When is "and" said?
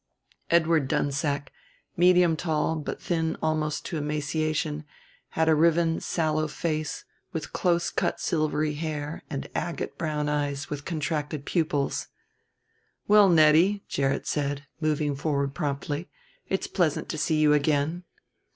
9.29-9.47